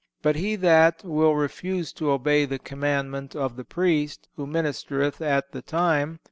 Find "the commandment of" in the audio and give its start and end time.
2.45-3.55